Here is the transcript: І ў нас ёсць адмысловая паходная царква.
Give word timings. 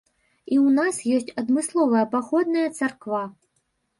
І 0.53 0.55
ў 0.63 0.67
нас 0.77 0.95
ёсць 1.17 1.35
адмысловая 1.41 2.03
паходная 2.15 2.63
царква. 2.79 3.21